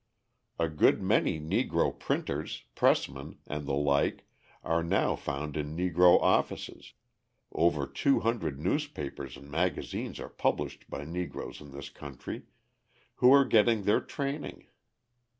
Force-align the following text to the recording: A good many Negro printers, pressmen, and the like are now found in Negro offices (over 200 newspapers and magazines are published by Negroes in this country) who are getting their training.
A 0.57 0.67
good 0.67 0.99
many 0.99 1.39
Negro 1.39 1.91
printers, 1.99 2.63
pressmen, 2.75 3.37
and 3.45 3.67
the 3.67 3.75
like 3.75 4.25
are 4.63 4.81
now 4.81 5.15
found 5.15 5.55
in 5.55 5.77
Negro 5.77 6.19
offices 6.19 6.93
(over 7.51 7.85
200 7.85 8.59
newspapers 8.59 9.37
and 9.37 9.51
magazines 9.51 10.19
are 10.19 10.27
published 10.27 10.89
by 10.89 11.05
Negroes 11.05 11.61
in 11.61 11.69
this 11.69 11.91
country) 11.91 12.47
who 13.17 13.31
are 13.31 13.45
getting 13.45 13.83
their 13.83 14.01
training. 14.01 14.65